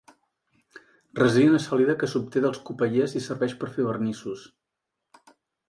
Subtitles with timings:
[1.19, 4.51] Resina sòlida que s'obté dels copaiers i serveix per fer vernissos.